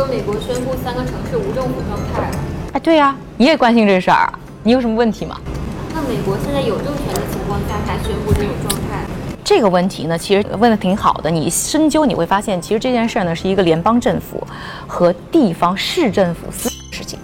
[0.00, 2.38] 说美国宣布三个城市无政府状态了。
[2.72, 4.32] 哎，对呀，你也关心这事儿啊？
[4.62, 5.38] 你有什么问题吗？
[5.94, 9.04] 那美国现在有政权的情况下才宣布这种状态？
[9.44, 11.30] 这个问题呢，其实问的挺好的。
[11.30, 14.42] 你深究你会发现，其实这件事儿呢是一个联邦政府
[14.86, 16.69] 和地方市政府私事情。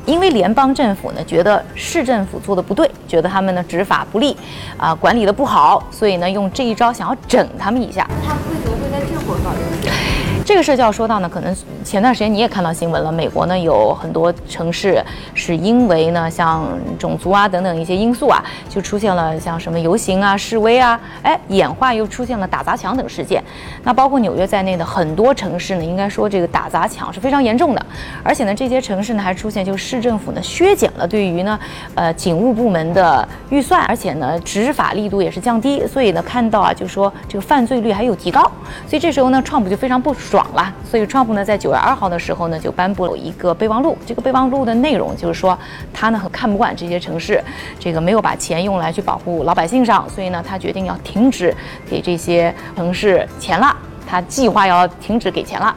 [0.07, 4.37] 因为联邦政府呢觉得市政府做的不对，觉得他们呢执法不力，
[4.79, 8.09] 啊管理的不好，所以呢用这一招想要整他们一下。
[8.25, 9.97] 他为什么会在这会儿搞这个事？
[10.45, 15.03] 这个事就要说到呢，可能前段时间你也看到新闻了，美国呢有很多城市
[15.35, 23.43] 是因为呢像种族啊等等一些因素啊，就出现了像什么游行啊、示威啊，哎，演化又出现了打砸抢等事件。
[23.83, 27.87] 那包括纽约在内的很多城市呢，应该说这个打砸抢是非常严重的，
[28.23, 31.59] 而且呢这些城市呢还出现就是市政府呢削减了对于呢
[31.95, 38.43] 呃警务部门的预算，而且呢执法力度也是降低，所以呢看到啊就说这个犯罪率还有提高，
[38.87, 40.47] 所以这时候呢川普就非常不爽。
[40.53, 43.97] 了，所以川普呢在九月二号的时候呢就颁布了一个备忘录。
[44.07, 45.59] 这个备忘录的内容就是说，
[45.93, 47.43] 他呢很看不惯这些城市，
[47.79, 51.55] 这个没有把钱用来去保护老百姓上，所以呢他决定要停止
[51.89, 53.75] 给这些城市钱了。
[54.07, 55.75] 他计划要停止给钱了。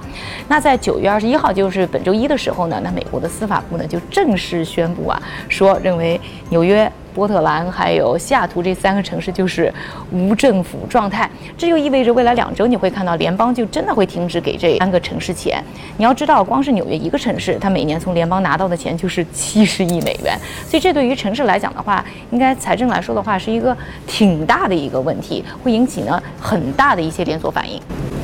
[0.48, 6.92] 那在九月二十一号，就是本周一的时候呢，那美国的司法部呢就正式宣布啊，说认为纽约。
[7.12, 9.74] 波特兰还有西雅图这三个城市就是
[10.12, 15.62] 无政府状态，这就意味着未来两周你会看到联邦就真的会停止给这三个城市钱。
[15.98, 23.76] 你要知道，光是纽约一个城市，它每年从联邦拿到的钱就是七十亿美元，所以这对于城市来讲的话，应该财政来说的话是一个
[24.08, 27.82] 挺大的一个问题，会引起呢很大的一些连锁反应。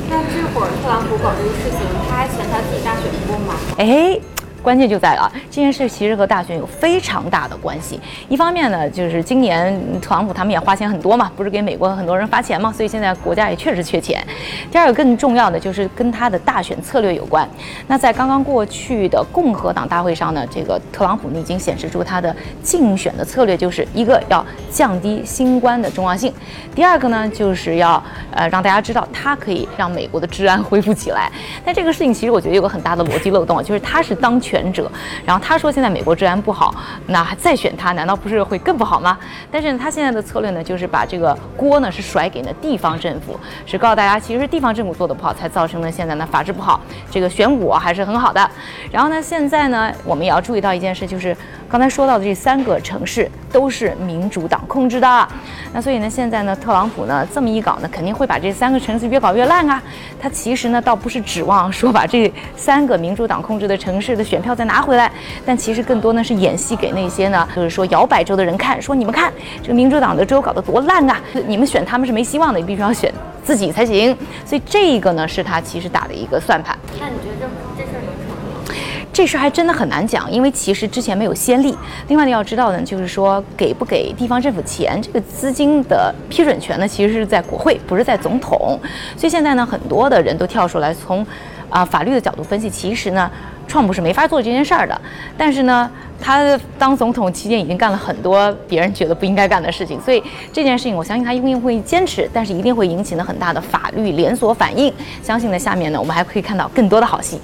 [0.08, 3.54] 那这会儿特朗普搞这个事情，他还嫌他自己大选不够吗？
[3.78, 4.20] 哎。
[4.66, 8.00] 关键就在了，这件事其实和大选有非常大的关系。
[8.28, 14.20] 一方面呢，就是今年特朗普他们也花钱很多嘛，不是给美国很多人发钱嘛，所以现在国家也确实缺钱。
[14.68, 17.48] 第二个更重要的就是跟他的大选策略有关。
[17.86, 26.34] 那在刚刚过去的共和党大会上呢，这个特朗普呢已经显示出他的竞选的策略，就是一个要降低新冠的重要性，
[26.74, 28.02] 第二个呢就是要
[28.32, 31.30] 呃让大家知道他可以让美国的治安恢复起来。
[31.64, 34.55] 但这个事情其实我觉得有个很大的逻辑漏洞，就是他是当权。
[34.56, 34.90] 权者，
[35.26, 36.74] 然后他说现在美国治安不好，
[37.08, 39.18] 那再选他难道不是会更不好吗？
[39.50, 46.80] 但是他现在的策略呢，就是把这个锅呢是甩给了地方政府，是告诉大家其实是地方政府做的不好，才造成了现在呢法治不好。
[47.10, 48.50] 这个选我还是很好的。
[48.90, 51.36] 然后呢，现在呢我们也要注意到一件事，就是
[51.68, 55.28] 刚才说到的这三个城市都是民主党控制的。
[55.74, 59.82] 那所以呢，现在呢特朗普呢这么一搞呢，肯定会把这三个城市越搞越烂啊。
[60.18, 65.10] 他其实呢倒不是指望说把这三个民主党控制的城市的选再拿回来，
[65.44, 73.12] 但其实更多呢是演戏给那些呢，就是说摇摆州的人看，说你们看这个民主党的州搞得多烂啊，你们选他们是没希望的，你必须要选
[73.42, 74.16] 自己才行。
[74.44, 76.76] 所以这个呢是他其实打的一个算盘。
[77.00, 78.76] 那你觉得这这事儿能成吗？
[79.12, 81.76] 这事还真的很难讲，因为其实之前没有先例。
[82.08, 88.78] 另外呢要知道呢，就是说给不给地方政府钱，这个资金的批准权呢其实是在国会，不是在总统。
[89.16, 91.26] 所以现在呢很多的人都跳出来从
[91.70, 93.30] 啊法律的角度分析，其实呢。
[93.66, 95.00] 川普是没法做这件事儿的，
[95.36, 95.90] 但是呢，
[96.20, 100.22] 他当总统期间已经干了很多别人觉得不应该干的事情，所以
[100.52, 104.92] 这件事情我相信他一定会坚持，但是一定会引起呢很大的法律连锁反应。
[105.22, 107.40] 相信呢，下面呢我们还可以看到更多的好戏。